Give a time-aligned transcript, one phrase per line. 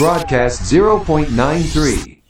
[0.00, 0.64] Broadcast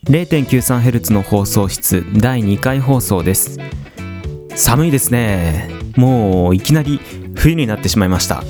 [0.04, 3.58] 0.93Hz の放送室第2回放送です
[4.56, 6.98] 寒いですねもういきなり
[7.36, 8.42] 冬になってしまいました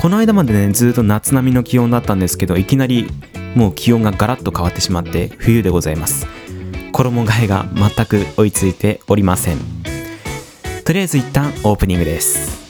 [0.00, 3.10] この間までねずっと夏並みの気温だったんですけどいきなり
[3.54, 6.26] もう気温がガラッと変わってしまって冬でございます
[6.92, 9.58] 衣替えが全く追いついておりません
[10.86, 12.61] とりあえず一旦オープニングです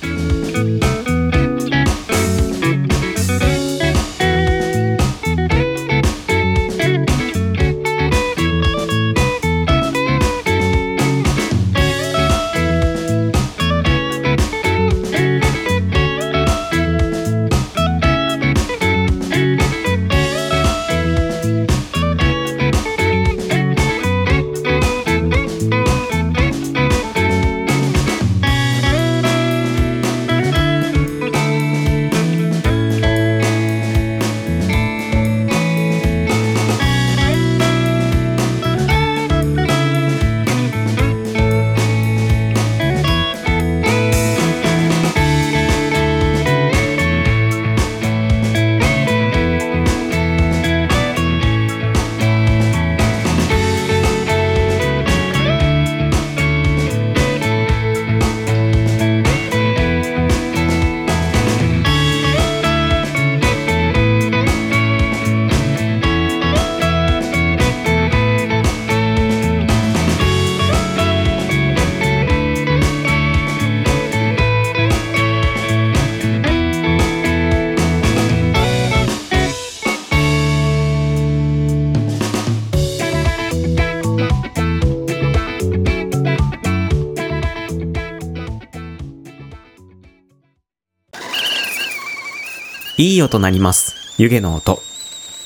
[92.98, 94.20] いい音鳴ります。
[94.20, 94.78] 湯気の音。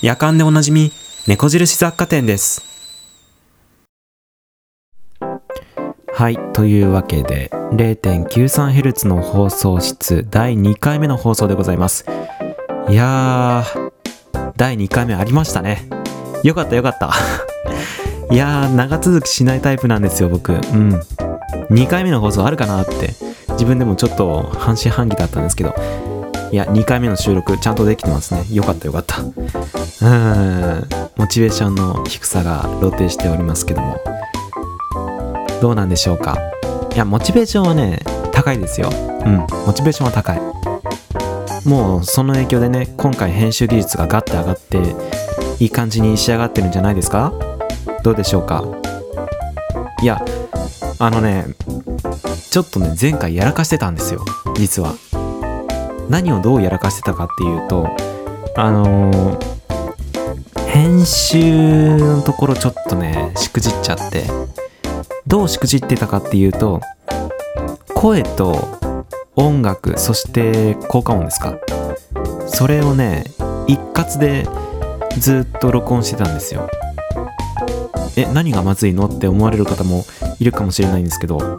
[0.02, 0.90] 夜間でおなじみ、
[1.28, 2.64] 猫印雑貨店です。
[6.12, 6.38] はい。
[6.52, 12.04] というわけで、0.93Hz の放送室第2回目の放送でございます。
[12.88, 15.88] いやー、第2回目ありましたね。
[16.42, 17.12] よかったよかった。
[18.34, 20.52] いやー、長続きしないタイプなんですよ、僕。
[20.52, 21.00] うん。
[21.70, 23.14] 2回目の放送あるかなって、
[23.50, 25.76] 自分でもちょっと半信半疑だったんですけど、
[26.52, 28.44] いや、2回目の収録ちゃんとできてますね。
[28.50, 29.20] よかったよかった。
[29.20, 33.96] うーん、モチベーションの低さが露呈しておりますけども。
[35.60, 36.36] どうなんでしょうか？
[36.94, 38.00] いや、モチベーションはね、
[38.32, 38.90] 高いですよ。
[39.24, 40.40] うん、モチベーションは高い。
[41.68, 44.78] もう、その影響でね、今回編集技術がガッて上がって、
[45.58, 47.32] いい感じに仕上がってるんじゃないですか？
[48.04, 48.62] どうでしょうか？
[50.02, 50.24] いや、
[50.98, 51.46] あのね、
[52.50, 54.24] ちょっとね、前回やらかしてたんですよ。
[54.54, 54.94] 実は。
[56.08, 57.88] 何をどうやらかしてたかっていうと
[58.56, 59.56] あのー
[60.68, 64.24] 編集のところちょっとねしくじっちゃって
[65.26, 66.82] どうしくじってたかっていうと
[67.94, 68.78] 声と
[69.36, 71.54] 音楽そして効果音ですか。
[72.46, 73.24] それをね
[73.66, 74.46] 一括で
[75.18, 76.68] ずっと録音してたんですよ。
[78.18, 79.06] え何がまずいの？
[79.06, 80.04] って思われる方も
[80.38, 81.58] いるかもしれないんですけど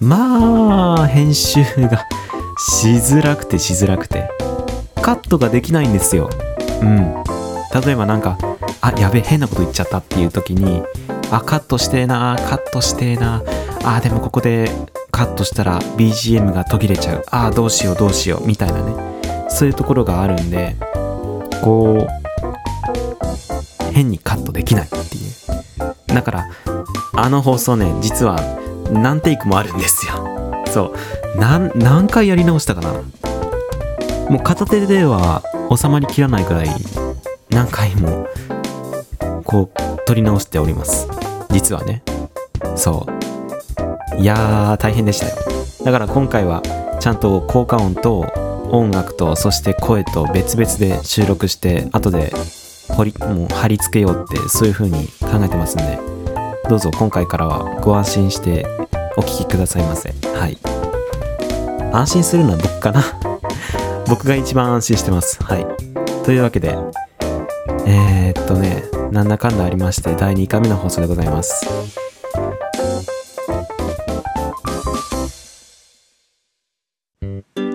[0.00, 2.06] まあ編集が
[2.70, 4.30] しづらくてしづらくて。
[5.02, 6.30] カットができないんですよ。
[6.80, 7.14] うん。
[7.84, 8.38] 例えばなんか
[8.80, 10.82] あやべえ変なこと言っちゃったっていう時に
[11.30, 13.42] あカットしてえなカットしてえな
[13.84, 14.70] あでもここで
[15.10, 17.24] カットしたら BGM が途切れちゃう。
[17.30, 19.48] あどうしようどうしようみたいなね。
[19.48, 20.76] そういうところがあるんで
[21.62, 26.14] こう変にカットできないっていう。
[26.14, 26.48] だから
[27.14, 28.38] あの放送ね実は
[28.92, 30.31] 何テイクもあるんですよ。
[30.72, 30.94] そ
[31.36, 31.38] う。
[31.38, 32.92] なん何回やり直したかな？
[34.30, 35.42] もう片手では
[35.76, 36.68] 収まりきらないくらい
[37.50, 38.26] 何回も
[39.44, 41.08] こう撮り直しております。
[41.50, 42.02] 実はね。
[42.76, 43.06] そ
[44.16, 44.20] う。
[44.20, 45.34] いやー大変でしたよ。
[45.84, 46.62] だから今回は
[47.00, 48.20] ちゃんと効果音と
[48.70, 52.32] 音楽とそして声と別々で収録して後で
[52.90, 55.98] 掘りもう貼り付けようってそういう風に考えてますんで
[56.68, 58.66] どうぞ今回からはご安心して
[59.16, 60.14] お聞きくださいませ。
[60.34, 60.71] はい。
[61.92, 63.04] 安心するのは僕かな。
[64.08, 65.42] 僕が一番安心してます。
[65.42, 65.66] はい。
[66.24, 66.76] というわけで
[67.86, 71.66] えー、っとねなんだかんだありまして第2回目の放送でございます。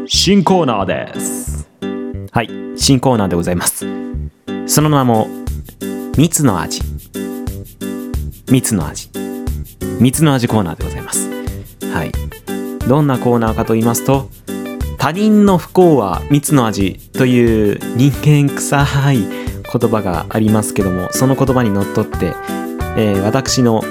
[0.08, 1.70] 新コーナーです。
[2.32, 2.50] はい。
[2.76, 3.86] 新コーナーでございます。
[4.66, 5.28] その名も
[6.18, 6.82] 蜜の味。
[8.50, 9.10] 蜜の味。
[10.00, 11.30] 蜜の味コーナーでございます。
[11.94, 12.27] はい
[12.88, 14.30] どんなコーナーかと言いますと
[14.98, 22.34] 他人の不幸は蜜の味という人間臭い言葉がありますけどもその言葉にのっとって、
[22.98, 23.84] えー私の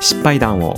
[0.00, 0.74] 失敗談を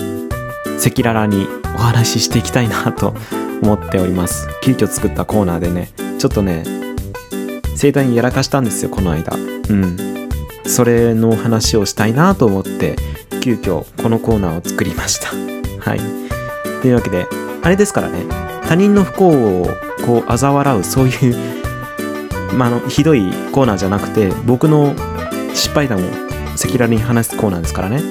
[0.78, 3.14] 赤裸々にお話ししていきたいなと
[3.62, 4.48] 思っております。
[4.62, 6.64] 急遽作ったコーナーでねちょっとね
[7.74, 9.34] 盛大にやらかしたんですよこの間。
[9.34, 9.38] う
[9.72, 10.28] ん。
[10.66, 12.96] それの話をしたいなと思って
[13.40, 15.28] 急遽このコーナーを作りました。
[15.80, 16.23] はい。
[16.84, 17.26] というわけで
[17.62, 18.26] あれですからね
[18.68, 19.28] 他人の不幸
[19.62, 19.66] を
[20.04, 21.36] こう嘲笑うそういう、
[22.54, 24.94] まあ、のひどいコーナーじゃなくて僕の
[25.54, 26.02] 失敗談を
[26.54, 28.02] 赤裸々に話すコーナーですからね。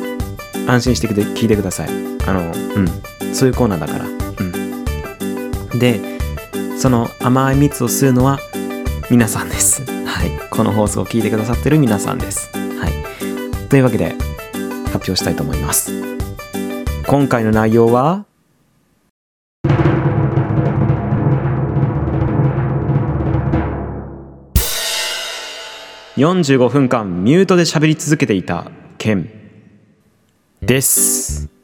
[0.66, 1.90] 安心して聞いてください。
[2.25, 3.34] あのうん。
[3.36, 4.06] そういうコーナーだから。
[4.06, 5.80] うん。
[5.80, 6.02] で
[6.80, 8.40] その甘い蜜を吸うのは
[9.12, 9.84] 皆さんです。
[10.06, 10.31] はい。
[10.50, 12.50] この放送を聞いてくださってる皆さんです。
[12.54, 13.68] はい。
[13.70, 14.16] というわけで
[14.86, 15.92] 発表したいと思います。
[17.06, 18.25] 今回の内容は
[26.18, 28.69] 45分間ミュートで喋り続けていた
[29.00, 29.31] 件
[30.62, 31.50] です。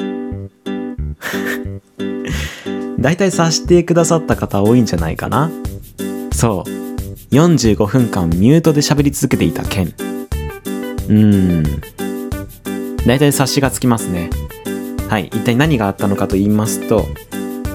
[2.99, 5.51] 大体察してくださった方多いんじゃないかな。
[6.31, 6.69] そう。
[7.35, 9.93] 45分間ミュートで喋り続けていた件
[11.07, 11.63] うーん。
[13.05, 14.31] 大体察しがつきますね。
[15.09, 15.27] はい。
[15.27, 17.05] 一体何があったのかと言いますと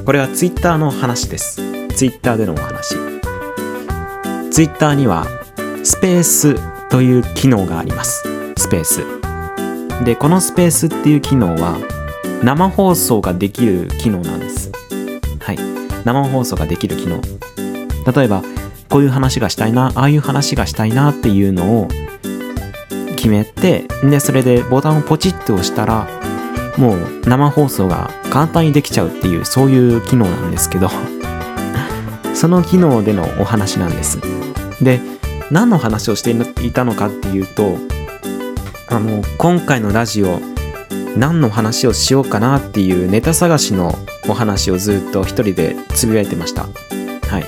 [0.05, 1.63] これは Twitter の話です。
[1.95, 2.97] Twitter でのお話。
[4.51, 5.44] Twitter には
[5.85, 8.23] スペースという機能があります。
[8.57, 9.05] スペース。
[10.03, 11.77] でこのスペースっていう機能は
[12.43, 14.73] 生放送ができる機能なんです。
[15.41, 15.59] はい。
[16.07, 17.21] 生放送ができる機能。
[18.11, 18.43] 例えば
[18.89, 21.89] こういう話がしたいなああいう話がしたいなっていうのを
[23.17, 26.09] 決めてでそれでボタンをポチッと押したら
[26.79, 30.89] もう生放送が簡単にできちゃうっていうそういう機能なんですけど。
[32.35, 34.19] その機能でのお話なんです。
[34.83, 35.14] で
[35.51, 36.31] 何の話をして
[36.65, 37.77] いたのかっていうと
[38.89, 40.41] あの今回のラジオ
[41.17, 43.95] 何の話をしようかなっていうネタ探しの
[44.29, 46.63] お話をずっと一人でつぶやいてました。
[46.63, 47.45] はい。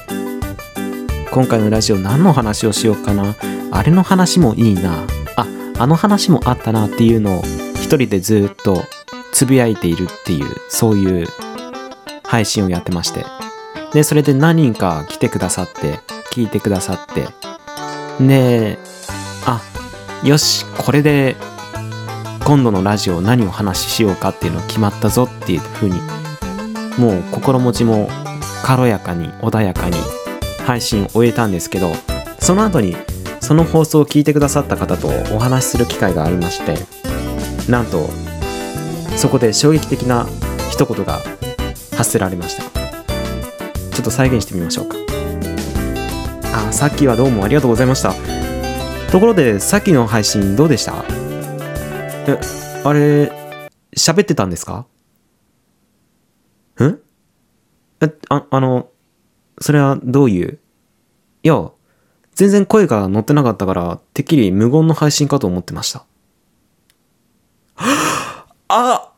[1.30, 3.34] 今回のラジオ何の話をしようかな？
[3.72, 5.04] あれの話もいいな。
[5.36, 5.46] あ
[5.78, 7.42] あの話もあったなっていうのを
[7.74, 8.84] 一人でずっと
[9.32, 11.26] つぶやいているっていうそういう
[12.24, 13.24] 配信をやってまして。
[13.92, 16.00] でそれで何人か来てくださって
[16.32, 17.28] 聞いてくださって
[18.20, 18.78] で
[19.44, 19.62] あ
[20.24, 21.36] よしこれで
[22.44, 26.00] 今度のラジオ何を話ししようかっていうの決まったぞっていう風に
[26.98, 28.08] もう心持ちも
[28.64, 29.96] 軽やかに穏やかに
[30.64, 31.92] 配信を終えたんですけど
[32.38, 32.96] その後に
[33.40, 36.76] その放送を聞いてくださった方とお話しする機会がありまして
[37.70, 38.08] なんと
[39.16, 40.26] そこで衝撃的な
[40.70, 41.20] 一言が
[41.96, 42.76] 発せられました。
[43.96, 45.05] ちょっと再現してみましょうか。
[46.56, 48.14] あさっきはどうもありがとうございました。
[49.12, 51.04] ところでさっきの配信どうでした？
[52.26, 52.40] え
[52.82, 53.30] あれ
[53.94, 54.86] 喋ってたんですか？
[56.80, 56.98] ん？
[58.00, 58.88] えああの
[59.60, 60.58] それはどういう？
[61.42, 61.70] いや
[62.34, 66.06] 全然声が乗ってなかったからてっきり無言の配信かと思ってました。
[67.76, 67.84] あ
[68.68, 69.12] あ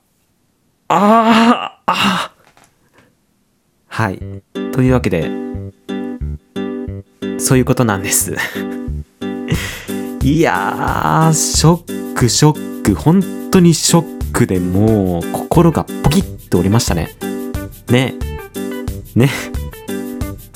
[0.88, 2.32] ああ。
[3.86, 4.42] はい。
[4.72, 5.47] というわけで
[7.38, 8.36] そういうことなんです。
[10.22, 12.94] いやーショックショック。
[12.94, 17.16] 本当にショックでもう心がポキッと折りましたね。
[17.88, 18.14] ね。
[19.14, 19.30] ね。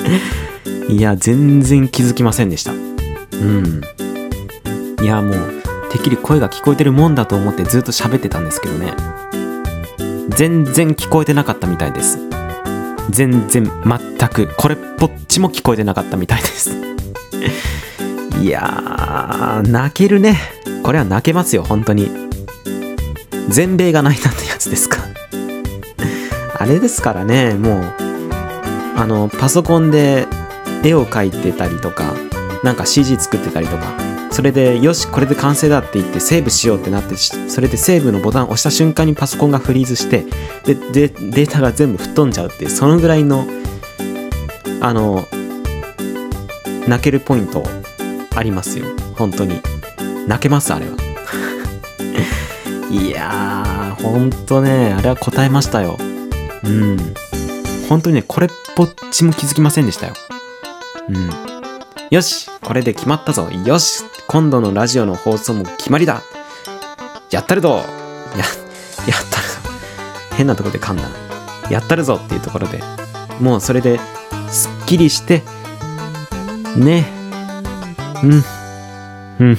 [0.90, 2.72] いや全然気づきませんでした。
[2.72, 3.80] うん。
[5.02, 8.94] いやもうてっきり声が聞こえてるもんだと思ってずっと喋ってたんですけどね。
[10.30, 12.18] 全然聞こえてなかったみたいです。
[13.10, 16.70] 全然全くこれっぽっちも聞こえてなかったみたいです。
[18.40, 20.38] いやー泣けるね。
[20.82, 22.10] これは泣けますよ本当に。
[23.48, 24.98] 全米が泣いたってやつですか。
[26.58, 27.94] あれですからねもう
[28.96, 30.26] あのパソコンで
[30.84, 32.14] 絵を描いてたりとか
[32.62, 33.94] なんか CG 作ってたりとか
[34.32, 40.24] それでよしこれで完成だって言ってセーブしようってなってそれでセーブのボタンを押した瞬間にパソコンがフリーズして
[40.64, 43.46] でデータが全部吹っ飛んじゃうっていうそのぐらいの
[44.80, 45.26] あの
[46.88, 47.62] 泣けるポイント
[48.34, 48.86] ありますよ。
[49.16, 49.60] 本当に。
[50.26, 50.96] 泣けますあれは。
[52.90, 55.96] いやーほんとねあれは答えましたよ。
[56.64, 56.96] うん。
[57.88, 60.14] 本当にねこれっぽっちも気づきませんでしたよ。
[61.08, 61.30] うん。
[62.10, 63.48] よしこれで決まったぞ。
[63.64, 64.04] よし。
[64.32, 66.22] 今度のラジオの放送も決まりだ。
[67.30, 67.68] やったるぞ。
[67.68, 67.84] ややっ
[69.30, 69.58] たるぞ。
[70.38, 71.10] 変なとこで噛んだな。
[71.70, 72.80] やったるぞっていうところで
[73.40, 74.00] もうそれで
[74.48, 75.42] すっきりして
[76.78, 77.04] ね。
[78.24, 78.42] うん。
[79.38, 79.58] うん。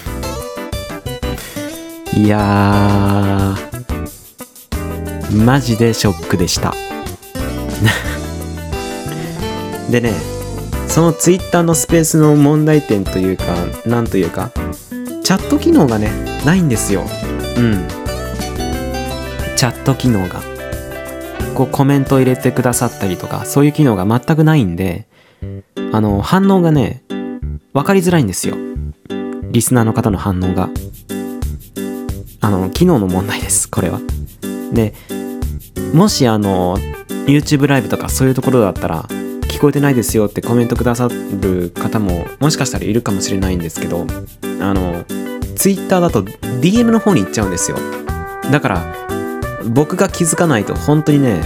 [2.15, 5.43] いやー。
[5.45, 6.73] マジでショックでした。
[9.91, 10.32] でね
[10.93, 13.45] そのツイッターのスペースの問題点というか
[13.87, 14.51] なんというか
[15.23, 16.11] チャット機能がね
[16.45, 17.01] ないんですよ。
[17.01, 17.05] う
[17.61, 17.87] ん。
[19.55, 20.43] チャット機能が。
[21.55, 25.07] こうコメントを入れてくださったりとかそういう機能が全くないんで
[25.91, 27.01] あの反応がね
[27.73, 28.55] 分かりづらいんですよ。
[29.49, 30.69] リスナーの方の反応が。
[32.41, 33.99] あの機能の問題ですこれは。
[34.71, 34.93] で
[35.91, 36.77] もしあの
[37.25, 39.07] YouTube ライブとかそういうところだったら
[39.63, 44.05] こえてないですよってコメントくださる方ももしかしたらいるかもしれないんですけど
[44.59, 45.05] あの
[45.55, 47.77] Twitter だと DM の方に行っちゃうんですよ。
[48.51, 48.95] だから
[49.73, 51.41] 僕が気づかないと本当にね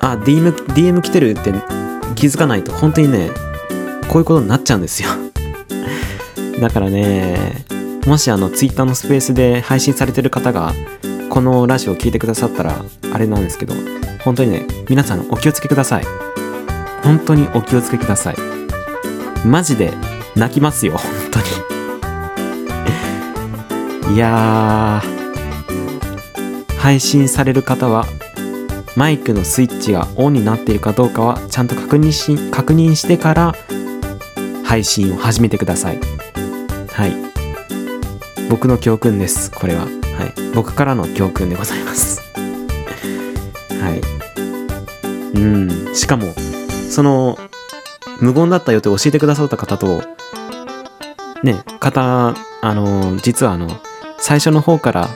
[0.00, 1.52] あ DM, DM 来てるって
[2.16, 3.30] 気づかないと本当にね
[4.08, 5.10] こういうことになっちゃうんですよ。
[6.60, 7.64] だからね
[8.04, 10.74] もしあの Twitter のスペースで配信されてる方が
[11.28, 13.74] このラジオを聞いてくださったらあれなんですけど
[14.24, 16.29] 本当にね皆さんお気をつけください。
[17.02, 18.36] 本当にお気をつけください。
[19.44, 19.92] マジで
[20.36, 21.38] 泣きますよ本当
[24.08, 24.14] に。
[24.14, 25.20] いやー。
[26.78, 28.06] 配信される方は
[28.96, 33.54] マイクのスイッチがオンになっているかどうかはちゃんと確認し確認してから
[34.64, 35.98] 配信を始めてください。
[36.92, 37.14] はい。
[38.48, 39.82] 僕の教訓ですこれは。
[39.82, 39.90] はい。
[40.54, 42.22] 僕からの教訓でございます。
[43.80, 43.94] は
[45.34, 45.38] い。
[45.38, 45.94] うん。
[45.94, 46.32] しかも
[46.90, 47.38] その
[48.20, 50.02] 無言だったよって教えてくださった方と
[51.42, 53.68] ね方あの実はあの
[54.18, 55.08] 最初の方から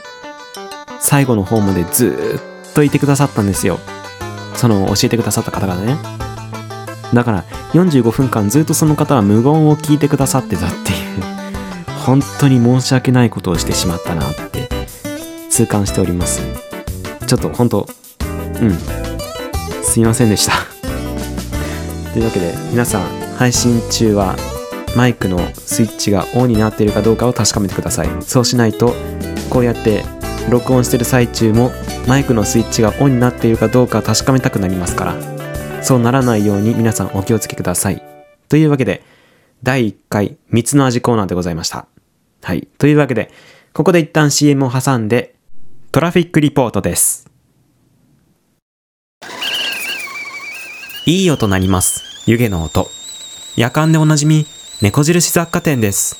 [0.99, 2.39] 最後の方までず
[2.71, 3.77] っといてくださったんですよ。
[4.55, 5.97] その教えてくださった方がね。
[7.13, 11.35] だから45分間ずっとその方は無言を聞いてくださってたっていう。
[12.05, 14.69] 本当に申し訳ないことをしてしまったなって
[15.49, 16.41] 痛感しております。
[17.27, 17.87] ちょっと本当
[18.61, 18.77] うん。
[19.83, 20.74] すいませんでした。
[22.15, 24.37] というわけで皆さん配信中は
[24.95, 28.23] マイクのスイッチがオンになっているかどうかを確かめてください。
[28.23, 28.93] そうしないと
[29.49, 30.05] こうやって
[30.49, 31.71] 録音してる最中も
[32.07, 35.83] マイクのスイッチがオンになっているかどうか確かめたくなりますから。
[35.83, 38.01] そうならないように皆さんお気をつけください。
[38.47, 39.03] というわけで
[39.61, 41.85] 第1回蜜の味コーナーでございました。
[42.43, 42.65] はい。
[42.77, 43.29] というわけで
[43.73, 45.35] ここで一旦 CM を挟んで
[45.91, 47.24] トラフィックリポートです。
[51.07, 52.89] いい音鳴ります湯気の音
[53.55, 54.47] 夜間でおなじみ
[54.81, 56.17] 猫印雑貨店です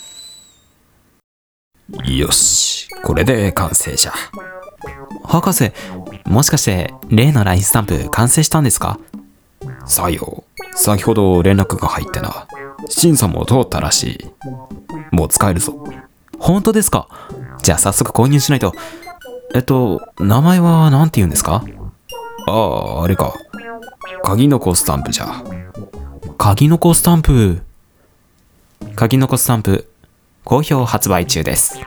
[2.06, 4.14] よし、これで完成じゃ。
[5.24, 5.72] 博士
[6.26, 9.00] もしかして例の LINE スタンプ完成したんですか？
[9.88, 12.48] さよう、先ほど連絡が入ってな。
[12.88, 15.16] 審査も通ったらしい。
[15.16, 15.84] もう使えるぞ。
[16.38, 17.08] 本当ですか？
[17.64, 18.74] じゃあ早速購入しないと
[19.56, 21.64] えっと名前は何て言うんですか？
[22.48, 23.34] ああ、あれか。
[24.26, 25.44] 鍵の子スタンプじゃ。
[26.40, 27.62] 鍵の子スタンプ。
[28.96, 29.88] 鍵の子スタンプ。
[30.44, 31.80] 好評発売中です。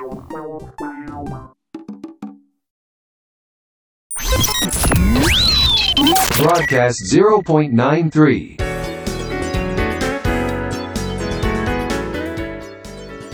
[6.41, 7.11] Broadcast
[7.45, 8.57] 0.93.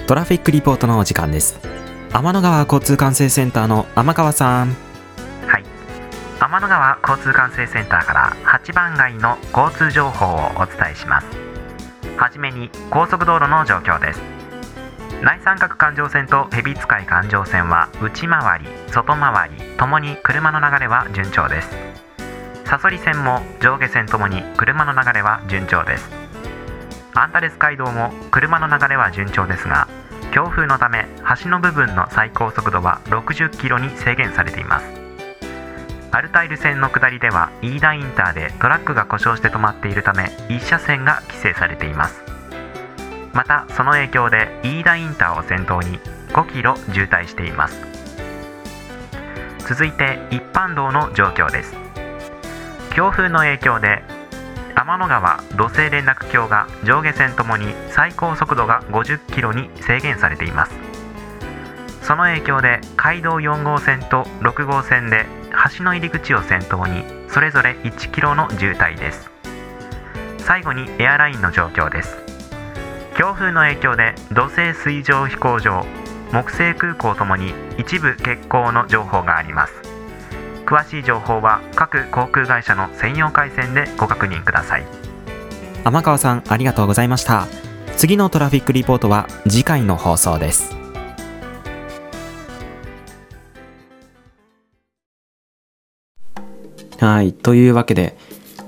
[0.06, 1.61] トラフィックリポートのお時間です。
[2.11, 4.68] 天の川交通管制センターの天川さん。
[4.68, 4.84] はい
[6.41, 11.26] 天の川交通管制センターから8番街の交通情報をお伝えします。
[12.17, 14.21] はじめに高速道路の状況です。
[15.23, 21.71] 内三角環状線と蛇使い環状線は内回り外回りともに車の流れは順調です。
[22.67, 26.11] サソリ線も上下線ともに車の流れは順調です。
[27.14, 29.87] アンタレス街道も車の流れは順調ですが
[30.33, 31.07] 強風のため
[31.43, 35.03] 橋の部分の最高速度は60キロに制限されています。
[36.14, 42.23] アルタイル線の下りでは飯田インターでトラックが故障して止まっているため1車線が規制されています。
[43.33, 47.80] またその影響で飯田インターを先頭に5キロ渋滞しています。
[49.66, 51.75] 続いて一般道の状況です。
[52.94, 54.04] 強風の影響で
[54.76, 60.75] 天の川土星連絡橋が上下線ともに最高速度が50キロに制限されています。
[62.02, 65.26] その影響で街道4号線と6号線で
[65.76, 69.30] 橋の入り口を先頭にそれぞれ1キロの渋滞です。
[70.38, 72.16] 最後にエアラインの状況です。
[73.16, 75.87] 強風の影響で土星水上飛行場
[76.32, 79.73] 木星空港ともに一部欠航の情報があります。
[80.66, 84.84] 詳しい情報は各航空会社の専用回線でご確認ください。
[85.84, 87.46] 天川さんありがとうございました。
[87.96, 90.84] 次のトラフィックリポートは次回の放送です。
[97.04, 98.16] はいというわけで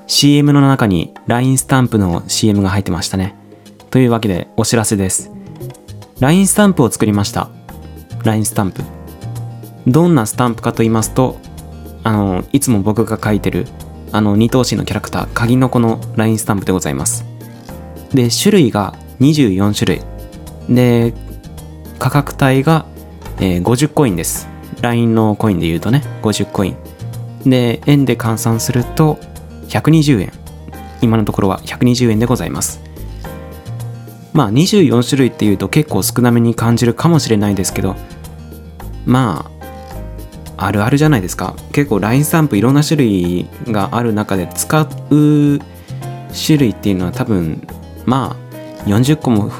[0.07, 3.35] CM の中に LINE スタンプの CM が入ってましたね。
[3.89, 5.31] というわけでお知らせです。
[6.21, 7.49] LINE スタンプを作りました。
[8.25, 8.83] LINE スタンプ。
[9.87, 11.39] どんなスタンプかと言いますと
[12.05, 13.67] あのいつも僕が書いてる
[14.13, 17.25] あの二頭身のキャラクター鍵の子の LINE スタンプでございます。
[18.13, 20.75] で種類が24種類。
[20.75, 21.15] で
[21.99, 22.85] 価格帯が、
[23.39, 24.47] えー50コインです。
[24.83, 26.86] LINE のコインで言うとね50コイン。
[27.49, 29.19] で円で換算すると
[29.69, 30.33] 120円。
[31.03, 32.81] 今のところは120円でございます。
[34.33, 37.97] まあ24種類っていうと結構少なめに感じるかもしれないですけど
[39.07, 39.51] ま
[40.57, 41.55] ああるあるじゃないですか。
[41.73, 45.61] 結構 LINE スタンプいろんな種類がある中で使う
[46.35, 47.67] 種類っていうのは多分
[48.05, 48.47] まあ
[48.87, 49.51] 40個も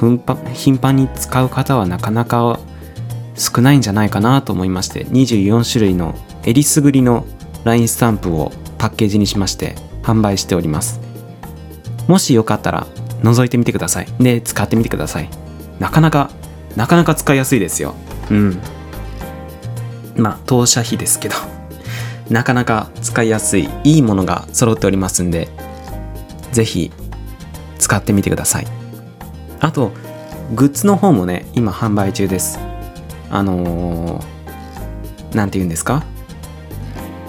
[0.53, 2.59] 頻繁に使う方はなかなか
[3.35, 7.25] 少ないんじゃないかなと思いまして24種類のえりすぐりの
[7.63, 10.99] LINE スタンプをパッケージにしまして販売しております。
[12.07, 12.87] もしよかったら
[13.23, 14.07] 覗いてみてください。
[14.19, 15.29] で使ってみてください。
[15.79, 16.29] なかなか
[16.75, 17.95] なかなか使いやすいですよ。
[18.29, 18.61] うん。
[20.15, 21.35] まあ当社費ですけど。
[22.29, 25.47] なかなか使いやすいいいものが揃っておりますんで
[26.51, 26.91] ぜひ
[27.79, 28.67] 使ってみてください。
[29.59, 29.91] あと
[30.53, 32.59] グッズの方もね今販売中です。
[33.29, 36.03] あのー、て言うんですか？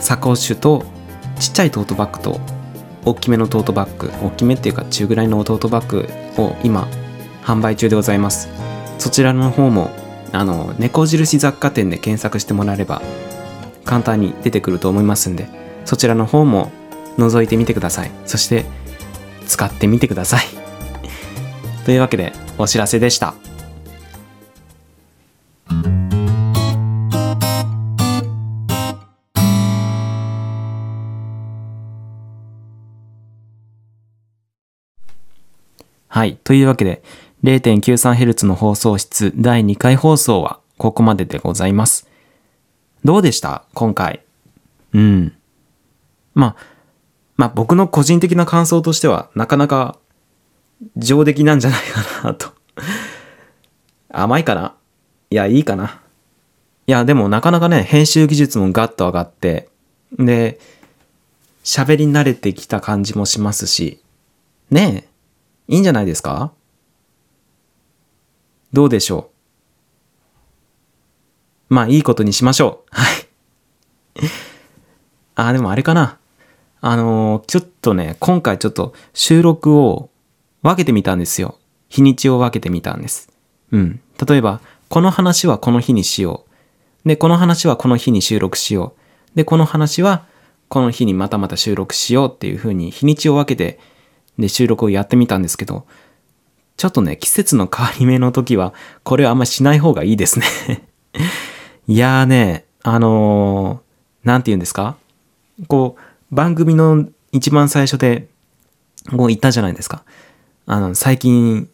[0.08, 0.86] サコッシュと
[1.38, 2.40] ちっちゃいトートバッグと
[3.04, 6.08] 大きめのトートバッグ大きめっていうか中ぐらいのトートバッグ
[6.42, 6.88] を今
[7.42, 8.48] 販売中でございます。
[8.98, 9.90] そちらの方も
[10.32, 13.02] あの猫印雑貨店で検索してもらえれば
[13.84, 15.46] 簡単に出てくると思いますんで
[15.84, 16.70] そちらの方も
[17.18, 18.10] 覗いてみてください。
[18.24, 18.64] そして
[19.46, 20.44] 使ってみてください。
[21.84, 23.34] というわけでお知らせでした。
[36.18, 36.36] はい。
[36.42, 37.00] というわけで、
[37.44, 42.08] 0.93Hz の放送室第2回放送はここまででございます。
[43.04, 43.62] どうでした？
[43.72, 44.24] 今回。
[44.94, 45.32] うん。
[46.34, 46.64] まあ、
[47.36, 49.96] まあ僕の個人的な感想としては、なかなか
[50.96, 52.48] 上出来なんじゃないかなと。
[54.10, 54.74] 甘いかな？
[55.30, 56.00] いや、いいかな？
[56.88, 59.68] いや、でもなかなかね、編集技術もガッと上がって、
[60.18, 60.58] で、
[61.62, 64.00] 喋り慣れてきた感じもしますし、
[64.72, 65.08] ねえ、
[65.68, 66.52] いいんじゃないですか？
[68.72, 69.30] どうでしょ
[71.70, 71.74] う？
[71.74, 72.88] まあ、いいことにしましょう。
[72.90, 73.28] はい。
[75.34, 76.18] あ、でもあれかな。
[76.80, 80.10] あのーちょっとね、今回ちょっと収録を
[80.62, 81.58] 分けてみたんですよ。
[81.88, 83.30] 日にちを分けてみたんです。
[83.70, 84.00] うん。
[84.26, 86.44] 例えば、この話はこの日にしよ
[87.04, 87.08] う。
[87.08, 88.94] で、この話はこの日に収録しよ
[89.34, 89.36] う。
[89.36, 90.24] で、この話は
[90.68, 93.78] この日にまたまた収録しようっていう風に日にちを分けて、
[94.38, 95.86] で、収録をやってみたんですけど、
[96.76, 98.72] ちょっとね、季節の変わり目の時は、
[99.02, 100.46] これはあんましない方がいいですね。
[101.88, 103.88] いやーね、あのー
[104.26, 104.96] なんて言うんですか？
[105.68, 108.28] こう、番組の一番最初で、
[109.10, 110.04] こう言ったじゃないですか。
[110.66, 111.68] あの、最近、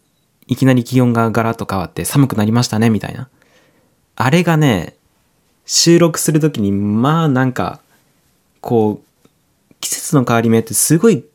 [0.47, 3.29] いきなり気温がガラッと変わって寒くなりましたね、みたいな。
[4.15, 4.95] あれがね、
[5.65, 7.81] 収録するときに、まあなんか、
[8.61, 9.35] こう、
[9.81, 11.25] 季節の変わり目ってすごい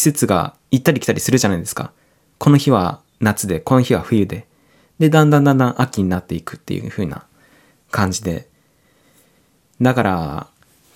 [0.00, 1.92] 季節が行ったり来たりするじゃないですか。
[2.38, 4.46] この日は夏で、この日は冬で。
[4.98, 7.26] で、だんだんだんだん秋になっていくっていう風な
[7.90, 8.48] 感じで。
[9.78, 10.46] だから、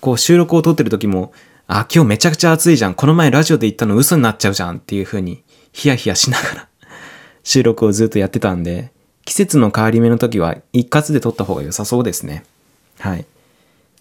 [0.01, 1.35] こう収録を撮ってる時も、
[1.67, 2.95] あ、今日めちゃくちゃ暑いじゃん。
[2.95, 5.43] この前ラジオで言ったの嘘になっちゃうじゃんっていう風に、
[5.75, 6.69] ヒヤヒヤしながら
[7.45, 8.91] 収録をずっとやってたんで、
[9.27, 12.43] 季節の変わり目の時は一括で撮った方が良さそうですね。
[13.01, 13.27] はい。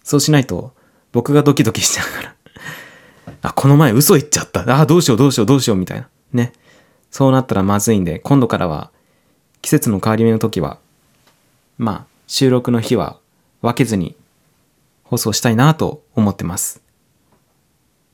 [0.02, 0.72] そうしないと、
[1.12, 2.34] 僕がドキドキしちゃうから。
[3.44, 4.80] あ、この前嘘言っちゃった。
[4.80, 6.08] あ、どうしようどうしようどうしようみたいな。
[6.32, 6.54] ね。
[7.10, 8.90] そうなったらまずいんで、今度からは
[9.60, 10.78] 季節の変わり目の時は、
[11.76, 13.18] まあ、収録の日は
[13.60, 14.16] 分けずに
[15.02, 16.82] 放送したいなと思ってます。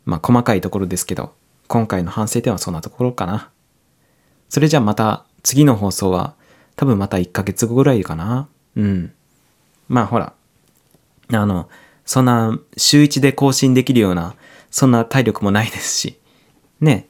[0.04, 1.32] まあ、細かいところですけど、
[1.68, 3.50] 今回の反省点はそんなところかな。
[4.48, 6.34] それじゃあまた次の放送は
[6.74, 8.48] 多分また1ヶ月後ぐらいかな。
[8.74, 9.12] うん。
[9.88, 10.32] まあほら、
[11.32, 11.68] あの、
[12.04, 14.34] そんな週1で更新できるような、
[14.70, 16.18] そんな体力もないですし、
[16.80, 17.08] ね。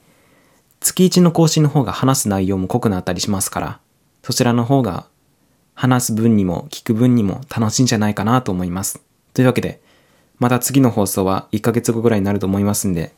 [0.79, 3.79] 月1の更新の方が話す内容も濃くなったりしますから、
[4.23, 5.05] そちらの方が
[5.75, 9.01] 話す分にも聞く分にも楽しいんじゃないかなと思います。
[9.33, 9.81] というわけで、
[10.39, 13.13] また次の放送は1ヶ月後ぐらいになると思いますんで、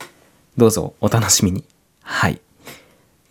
[0.58, 1.64] どうぞお楽しみに。
[2.02, 2.42] はい。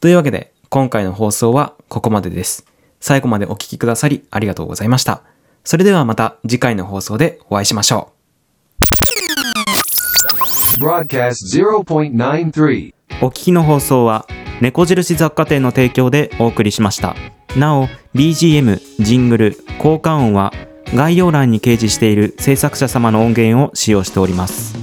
[0.01, 2.67] というわけで、今回の放送はここまでです。
[3.01, 5.23] 最後までお聞きくださりありがとうございました。
[5.65, 8.13] それではまた次回の放送でお会いしましょ
[9.09, 9.12] う。
[10.79, 12.95] Broadcast 0.93.
[13.21, 14.27] お聞きの放送は
[14.61, 17.15] 猫印雑貨店の提供でお送りしました。
[17.57, 20.53] なお、BGM、ジングル、効果音は
[20.95, 24.82] 概要欄に掲示している制作者様の音源を使用しております。